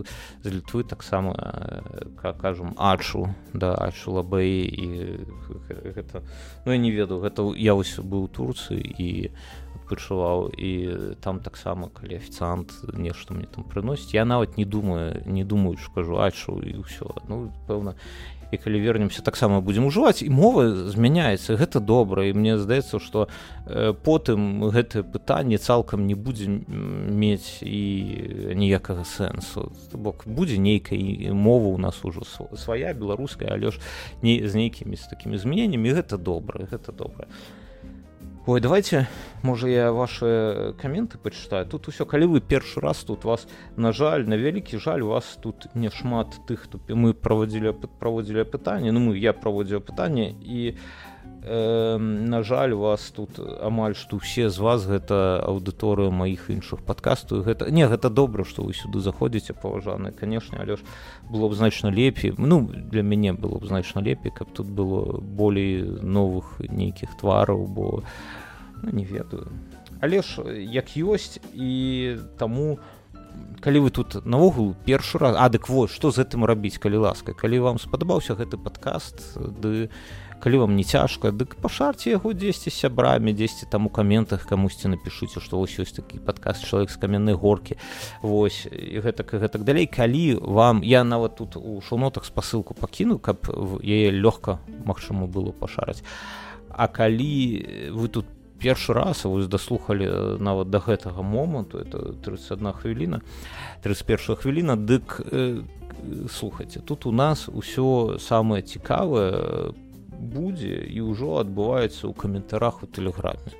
[0.42, 4.86] з літвы таксама э, кажам ачу да ачу лабэй і
[5.96, 6.22] гэта
[6.64, 9.30] ну я не ведаю гэта я вось быў у турцыі і
[9.84, 10.72] адпачываў і
[11.20, 15.92] там таксама калі афіцыант нешта мне там прыносіць я нават не думаю не думаю що
[15.94, 17.94] кажу ачу і ўсё ну пэўна
[18.52, 23.28] і калі вернемся таксама будзем ужываць і мова змяняецца гэта добра і мне здаецца што
[24.04, 29.72] потым гэтае пытанне цалкам не будзе мець і ніякага сэнсу.
[29.92, 32.22] Бок будзе нейкай мова у нас ужо
[32.56, 33.80] свая беларуская але ж
[34.22, 37.26] не з нейкімі з такімі змененнямі гэта добра гэта добра.
[37.26, 37.63] а
[38.46, 39.08] Ой, давайте
[39.42, 44.28] можа я ваши каменты пачытаю тут усё калі вы першы раз тут вас на жаль
[44.28, 49.00] на вялікі жаль у вас тут не шмат тых хто мы праводзілі праводзілі пытанне ну
[49.00, 50.76] мы я праводзіў пытанне і
[51.44, 57.44] э, на жаль вас тут амаль што ўсе з вас гэта аўдыторыя маіх іншых падкастаў.
[57.44, 60.80] Гэта не гэта добра што вы сюды заходзіце паважаны канешне але ж
[61.28, 65.84] было б значна лепей ну для мяне было б значна лепей каб тут было болей
[66.00, 68.02] новых нейкіх твараў бо
[68.82, 69.52] ну, не ведаю.
[70.00, 72.78] Але ж як ёсць і таму
[73.60, 77.36] калі вы тут наогул першы раз адык вось што з гэтым рабіць калі ласка.
[77.36, 79.90] Калі вам спадабаўся гэты падкаст ды да
[80.44, 85.40] калі вам не цяжка дык пашарце яго дзесьці сябрамі дзесьці там у каментах камусьці напішыце
[85.40, 87.80] што вось ёсць такі падказ чалавек з каменнай горкі
[88.20, 89.88] восьось і гэтак і гэтак далей.
[89.88, 93.48] Калі вам я нават тут у шунотах спасылку пакіну каб
[93.80, 96.04] яе лёгка магчыма было пашараць
[96.68, 98.28] а калі вы тут
[98.60, 103.20] першы раз вось даслухалі нават да гэтага моманту это 31 хвіліна
[103.80, 105.64] 31 хвіліна дык э,
[106.28, 109.72] слухайте тут у нас усё самае цікавае
[110.18, 113.54] будзе і ўжо адбываецца ў каментарах у тэлеграме.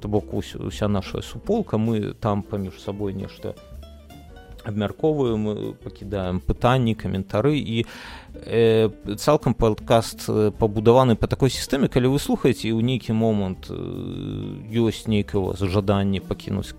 [0.00, 3.54] То бок уся наша суполка мы там паміж сабой нешта
[4.66, 7.86] абмяркоўваем пакідаем пытанні каментары і
[8.34, 10.26] э, цалкам падкаст
[10.58, 16.74] пабудаваны по такой сістэме калі вы слухаеце ў нейкі момант ёсць нейкага зажаданне пакінуць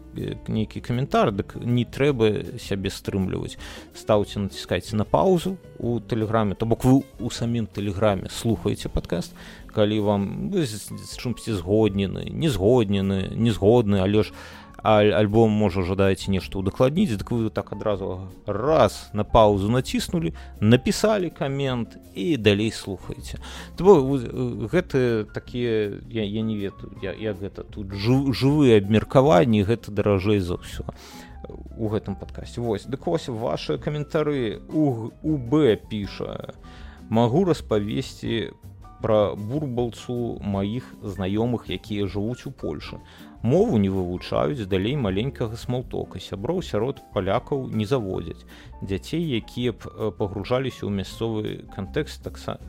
[0.48, 3.58] нейкі каментар дык не трэба сябе стрымліваць
[3.96, 9.34] стаўце націскайце на паузу у тэлеграме то бок вы у самім тэлеграме слухаеце падкаст
[9.72, 10.22] калі вам
[10.54, 17.18] з чымсьці згоднены не згоднены не згодны але ж у альбом можа жадаеце нешта удакладніць
[17.18, 23.40] дык вы так адразу раз на паузу націснулі напісалі камент і далей слухаеце
[23.78, 30.62] гэты такія я, я не ведаю я, я гэта тут жывыя абмеркаванні гэта даражэй за
[30.62, 30.86] ўсё
[31.78, 32.60] у гэтым падкасці.
[32.60, 36.54] Вось дык вось ваши каментары у УБ піша.
[37.10, 38.52] Магу распавесці
[39.02, 42.98] пра бурбалцу маіх знаёмых якія жывуць у Польшы
[43.42, 48.46] мову не вывучаюць далей маленькага смалтока сяброў сярод палякаў не заводзяць.
[48.82, 52.60] Дзяцей якія б э, пагружаліся ў мясцовы кантэкст таксама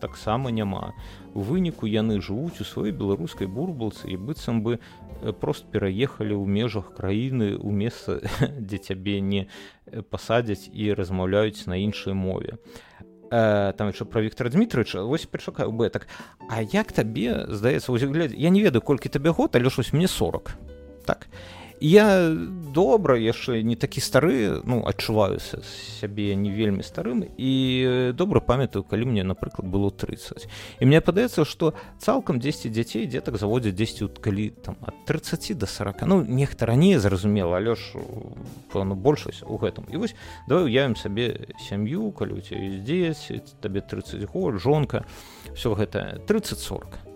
[0.00, 0.14] так
[0.52, 0.92] няма.
[1.34, 6.46] У выніку яны жывуць у сваёй беларускай бурбалцы і быццам бы э, прост пераехалі ў
[6.46, 8.20] межах краіны ў месца
[8.66, 9.46] дзе цябе не
[9.86, 12.58] э, пасадзяць і размаўляюць на іншай мове.
[13.02, 16.06] а э, там яшчэ пра Віктора Дмітровича вось пачакаю бы так
[16.48, 20.08] А як табе здаецца глядзе я не ведаю колькі табе год але ж вось мне
[20.08, 20.52] 40
[21.06, 21.26] так
[21.82, 22.30] я
[22.72, 25.58] добра яшчэ не такі стары ну адчуваюся
[25.98, 30.46] сябе не вельмі старым і добра памятаю калі мне напрыклад было 30
[30.78, 35.66] і мне падаецца что цалкам 10 дзяцей дзетак заводзяць 10 калі там ад 30 до
[35.66, 37.98] 40 ну нехта раней зразумела але ж
[38.72, 39.90] пэўна большасць у гэтым.
[39.90, 40.14] І вось
[40.48, 45.04] давай уявім сабе сям'ю калі у цябе здзеяць табе 30 год жонка
[45.54, 47.11] все гэта 30 40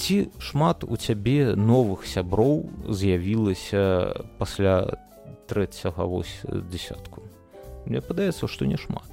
[0.00, 4.96] ці шмат у цябе новых сяброў з'явілася пасля
[5.44, 6.40] трэцяга вось
[6.72, 7.22] десятку
[7.84, 9.04] Мне падаецца што не шмат.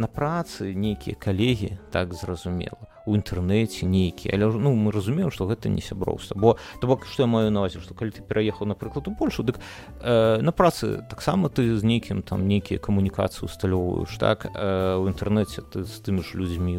[0.00, 4.30] На працы нейкія калегі так зразумела у інтэрнэце нейкі.
[4.32, 6.38] Але ну мы разумеем што гэта не сяброўства.
[6.38, 9.58] Бо то бок што я маю навазе што калі ты пераехаў напрыклад у польшу дык
[10.00, 14.46] э, на працы таксама ты з нейкім там нейкія камунікацыі усталёўваеш так?
[14.54, 16.74] Э, у інтэрнэце ты з тымі ж людзьмі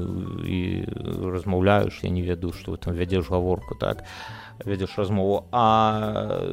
[0.45, 0.59] і
[1.31, 4.03] размаўляеш я не ведаю што там вядзеш гаворку так?
[4.65, 5.47] Вядзеш размову.
[5.51, 6.45] А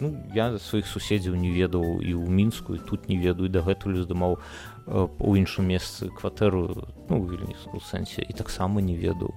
[0.00, 4.36] ну, я сваіх суседзяў не ведаў і ў мінску і тут не ведаю дагэтуль здымаў
[4.36, 7.24] у іншым месцы кватэру ну
[7.72, 9.32] у сэнсе і таксама не ведаў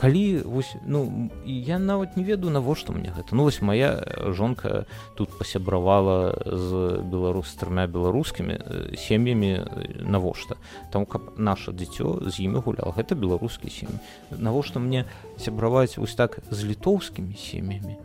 [0.00, 3.36] калі вось ну я нават не ведаю навошта мне гэта.
[3.36, 4.00] Ну вось моя
[4.32, 4.86] жонка
[5.16, 9.64] тут пасябравала з беларус трымя беларускімі сем'ямі
[10.00, 10.56] навошта?
[10.92, 14.00] Там каб наше дзіцё з імі гулял гэта беларускі сем'і.
[14.32, 15.04] Навошта мне
[15.36, 18.00] сябраваць вось так з літоўскімі сем'ямі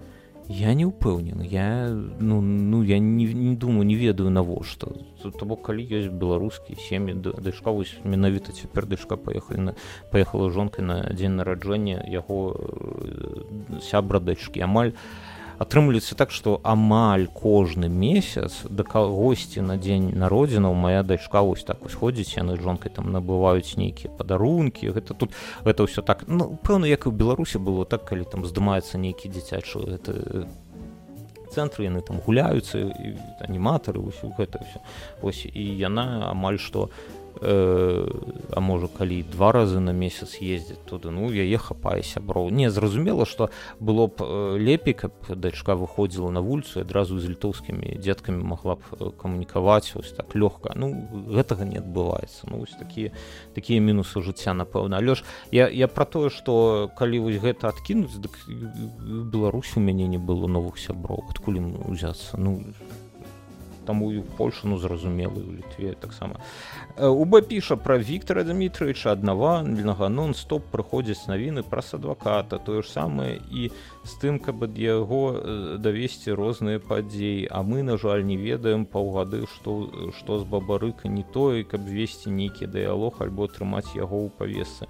[0.50, 1.90] я не ўпэўнены я
[2.20, 7.14] ну ну я не, не думаю не ведаю навошта то бок калі ёсць беларускія сем'і
[7.18, 9.76] дачка вось менавіта цяпер дачка паехалі на
[10.12, 12.56] паехала жонкай на дзень нараджэння яго
[13.82, 14.62] сябра дачкі.
[14.62, 14.94] Амаль
[15.60, 21.82] атрымліваецца так што амаль кожны месяц да кагосьці на дзень народзінаў моя дачка вось так
[21.84, 24.92] вось ходзіць яны жонкай там набываюць нейкія падарункі.
[24.92, 25.32] Гэта тут
[25.64, 26.28] гэта ўсё так.
[26.28, 30.48] Ну пэўна як і ў беларусі было так калі там здымаецца нейкі дзіцячы гэта
[31.56, 32.92] цэнтры яны там гуляюцца
[33.40, 34.80] аніматары ўсё гэта ўсё.
[35.24, 36.92] Ось і яна амаль што
[37.42, 38.08] э,
[38.52, 43.26] а можа калі два разы на месяц ездзіць туды ну яе хапае сяброў не зразумела
[43.26, 48.76] што было б э, лепей каб дачка выходзіла на вуліцу адразу з літоўскімі дзеткамі могла
[48.76, 50.92] б э, камунікаваць ось так лёгка ну
[51.30, 53.12] гэтага не адбываецца ну вось такія
[53.56, 58.34] такія мінусы жыцця напэўна ж я я про тое что калі вось гэта адкінуць дык
[59.32, 62.64] беларусі у мяне не было новых сяброў адкуль узяцца ну
[63.86, 66.42] таму і польшу ну зразумелы у літве таксама.
[66.98, 73.70] Уба піша про Віктора Дмітровича аднаванага нон-стоп прыходзяць навіны праз адваката тое ж самае і
[74.06, 77.48] з тым каб ад яго давесці розныя падзеі.
[77.52, 82.34] А мы на жаль не ведаем паўгады што што з бабарыка не тое каб весці
[82.34, 84.88] нейкі дыялог альбо трымаць яго ў павесцы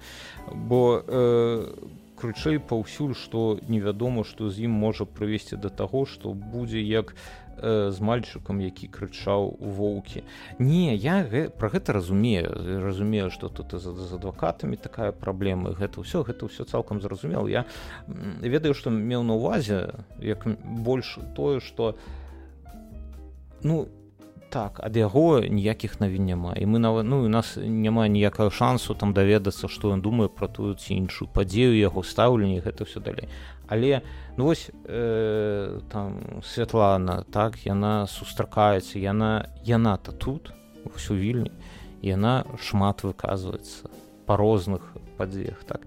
[0.52, 1.74] бо э,
[2.16, 7.14] крычэй паўсюль што невядома што з ім можа прывесці да таго што будзе як
[7.62, 10.22] з мальчыкам які крычаў у воўкі.
[10.58, 12.52] Не я гэ, про гэта разумею.
[12.82, 17.64] Разумею что тут з, з адвакатамі такая праблема гэта ўсё гэта ўсё цалкам зразумел я
[18.06, 21.96] ведаю што меў на увазе як больш тое что
[23.62, 23.88] ну
[24.56, 26.56] так ад яго ніякіх навін няма.
[26.56, 30.48] І мы нават ну у нас няма ніякага шансу там даведацца што ён думае пра
[30.48, 33.28] тую ці іншую падзею яго стаўленне гэта все далей.
[33.68, 34.00] Але
[34.36, 40.56] ну вось э, там Святлана так яна сустракаецца яна яна-то тут
[40.88, 41.52] ўсё вільні
[42.00, 43.92] яна шмат выказваецца
[44.24, 44.80] па розных
[45.20, 45.84] падзеях так.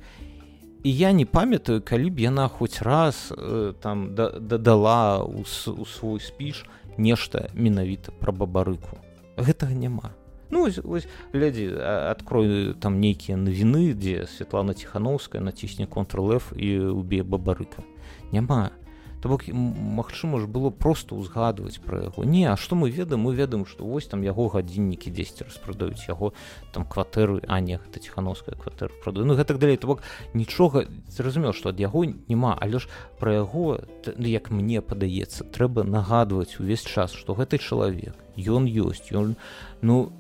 [0.86, 5.42] І я не памятаю калі б яна хоць раз э, там дадала ў
[5.90, 9.00] свой спіш нешта менавіта пра бабарыку.
[9.40, 10.12] Гэтага няма.
[10.52, 17.24] Ну, ось, ось глядзі адкрою там нейкія навіны дзе Святлана ціхановская націсне контрл-ф і убе
[17.24, 17.86] бабарыка.
[18.34, 18.74] Няма
[19.22, 22.24] то бок магчыма ж было просто ўзгадваць пра яго.
[22.24, 23.28] Не а што мы ведаем?
[23.28, 26.32] Мы ведаем што вось там яго гадзіннікі дзесьці распрадаюць яго
[26.72, 29.78] там кватэры а не гэта ціхановская кватэра прадаю ну гэтак далей.
[29.78, 30.04] То бок
[30.34, 32.56] нічога зразумеў што ад яго няма.
[32.60, 32.88] Але ж
[33.20, 39.12] пра яго ну, як мне падаецца трэба нагадваць увесь час што гэты чалавек ён ёсць
[39.12, 39.36] ён
[39.82, 40.12] ну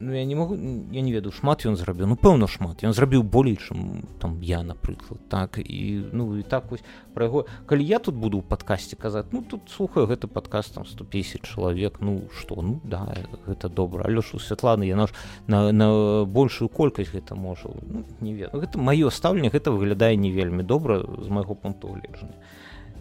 [0.00, 0.54] ну я не могу
[0.92, 2.82] я не ведаю шмат ён зрабіў ну пэўна шмат.
[2.82, 5.20] Ён зрабіў болей чым там я напрыклад.
[5.28, 6.82] Так і ну і так вось
[7.14, 10.86] пра яго калі я тут буду ў падкасці казаць ну тут слухаю гэты падкаст там
[10.86, 12.62] 150 чалавек ну што?
[12.62, 13.06] Ну да
[13.46, 14.04] гэта добра.
[14.08, 15.12] Але ж у святланы яна ж
[15.46, 17.68] на, на большую колькасць гэта можа.
[17.82, 22.40] Ну, не ведаю гэта маё стаўленне гэта выглядае не вельмі добра з майго пункту гледжання.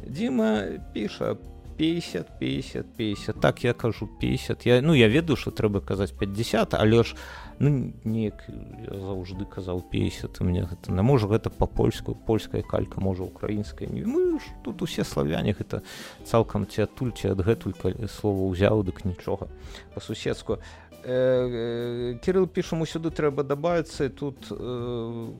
[0.04, 5.51] Дзіма піша по 50 50 50 так я кажу 50 я ну я ведаю что
[5.51, 7.15] трэба казаць 50 але ж
[7.59, 8.43] ну неяк
[8.91, 14.39] заўжды казаў 50 мне гэта на можа гэта по-польску польская калька можа украінская не ну,
[14.63, 15.82] тут усе славяне гэта
[16.25, 17.80] цалкам ці адтуль ці адгэтуль
[18.11, 19.47] слова ўзяў дык нічога
[19.95, 20.59] по-суседску э,
[21.07, 25.32] э, кирилл пішам усюды трэба дабавіцца тут э,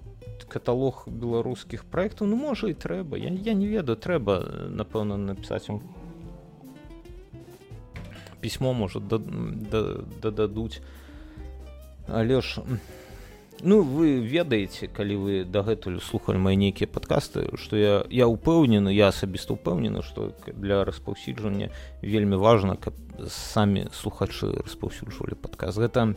[0.48, 3.18] каталог беларускіх проектаў ну можа і трэба.
[3.18, 5.68] Я, я не ведаю трэба напэўна напісаць
[8.42, 10.82] пісьмо можа дададуць
[12.08, 12.62] але ж
[13.62, 19.10] ну вы ведаеце калі вы дагэтуль слухали мои нейкія падкасты что я я упэўнены я
[19.10, 21.70] асабіста упэўнены что для распаўсюджвання
[22.02, 22.94] вельмі важна каб
[23.28, 26.16] самі слухачы распаўсюджвалі падказ гэта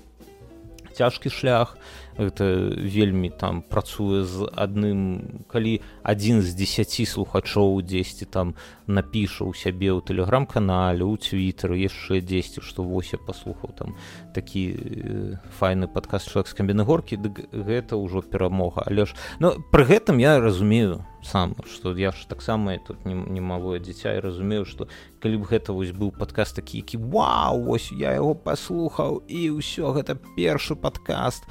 [0.95, 1.77] цяжкі шлях
[2.19, 2.45] это
[2.77, 8.55] вельмі там працуе з адным калі адзін з 10 слухачоў дзесьці там
[8.87, 13.97] напіша у сябе ў тэлеграм-канале у твиттер яшчэ 10 што вось я паслухаў там
[14.35, 18.85] такі э, файны падказ чалавек з камбіны горкі дык гэта ўжо перамога.
[18.87, 23.41] Але ж но пры гэтым я разумею сам что я ж таксама тут не, не
[23.41, 24.89] малое дзіця і разумею что
[25.21, 29.95] калі б гэта вось быў падказ такі які вау ось я яго паслухаў і ўсё
[29.95, 31.47] гэта першы падкаст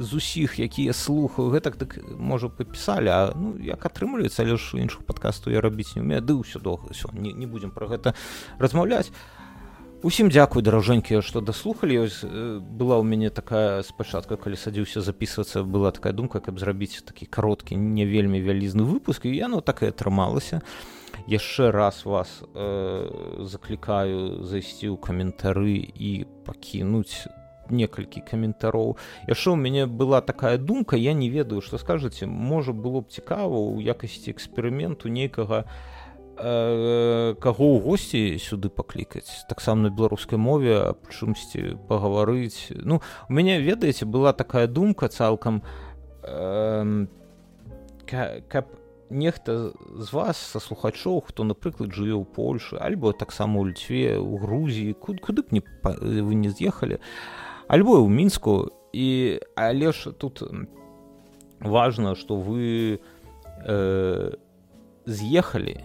[0.00, 5.06] з усіх якія слухаю гэтак так можа папісалі а ну як атрымліваецца але ж іншых
[5.06, 8.14] падкасту я рабіць не умею ды ўсё доўга все не, не будзем про гэта
[8.58, 9.12] размаўляць.
[10.06, 12.04] Усім дзякуй даражэнькія што даслухалі.
[12.04, 17.26] Ось была ў мяне такая спачатку калі садзіўся записывацца была такая думка каб зрабіць такі
[17.26, 20.60] кароткі не вельмі вялізны выпуск і яно так і атрымалася.
[21.26, 27.26] Яшчэ раз вас э, заклікаю зайсці ў каментары і пакінуць
[27.70, 28.96] некалькі каментароў
[29.28, 33.54] яшчэ у мяне была такая думка я не ведаю што скажаце можа было б цікава
[33.54, 35.96] ў якасці эксперыменту нейкага не
[36.36, 39.48] Э, каго ў госці сюды паклікаць.
[39.48, 42.76] Таксама на беларускай мове чымсьці пагаварыць.
[42.76, 45.64] Ну у мяне ведаеце была такая думка цалкам
[46.20, 47.06] э,
[48.04, 48.64] каб
[49.08, 54.36] нехта з вас са слухачоў хто напрыклад жыве ў польшы альбо таксама ў льцве у
[54.36, 55.62] грузіі куд, куды б не
[56.20, 57.00] вы не з'ехалі
[57.68, 60.42] альбо ў мінску і але ж тут
[61.60, 62.98] важна што вы
[63.66, 64.32] э,
[65.06, 65.76] з'ехалі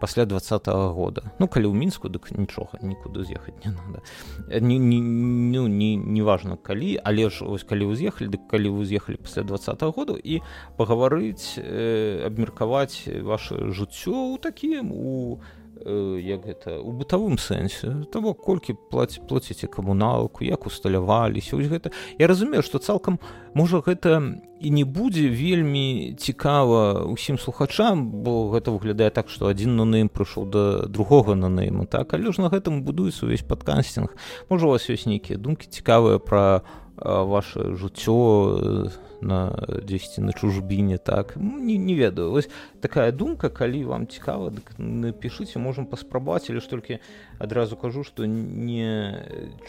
[0.00, 1.32] пасля двадцатого года.
[1.38, 4.04] Ну калі ў мінску дык нічога нікуды з'ехаць не надо.
[4.48, 8.84] Не, не, ну не неважно калі але ж ось калі вы з'ехалі дык калі вы
[8.84, 10.40] з'ехалі пасля двадцатого году і
[10.76, 18.08] пагаварыць э, абмеркаваць ваше жыццё ў такім у Э, як гэта у бытавым сэнсе.
[18.12, 21.56] Того колькі плаці плаціце камуналку як усталяваліся.
[21.56, 23.20] Ось гэта я разумею што цалкам
[23.54, 29.76] можа гэта і не будзе вельмі цікава усім слухачам бо гэта выглядае так што адзін
[29.76, 32.14] нонейм прыйшоў да другога нонейма так?
[32.14, 34.16] Але ж на гэтым будуецца увесь падкастинг
[34.48, 36.64] можа у вас ёсць нейкія думкі цікавыя пра
[36.96, 38.90] ваше жыццё
[39.20, 41.32] на 10 на чужбіне так?
[41.36, 42.30] Ну, не, не ведаю.
[42.30, 42.48] Вось
[42.80, 46.98] такая думка калі вам цікава напішыце можем паспрабаваць ж толькі
[47.38, 49.24] адразу кажу что не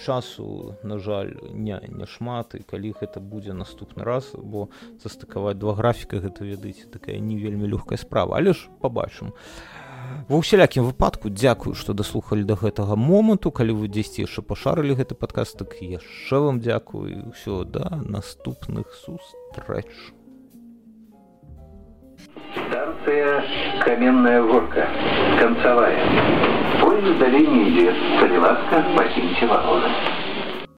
[0.06, 4.70] часу на жаль не не шмат і калі гэта будзе наступны раз бо
[5.04, 8.38] застыкаваць два графіка гэта ведаеце такая не вельмі лёгкая справа.
[8.38, 9.77] Але ж побачым а
[10.28, 13.52] ва ўсялякім выпадку дзякую што даслухалі да гэтага моманту.
[13.52, 17.32] Калі вы дзесьці яшчэ пашарылі гэты падкаст так яшчэ вам дзякую.
[17.32, 19.88] Ўсё да наступных сустрэч.
[22.52, 23.44] Станция
[23.84, 24.88] каменная горка
[25.40, 26.02] концавая
[26.82, 29.92] поезд далей не ідзе калі ласка пакіньце вагоны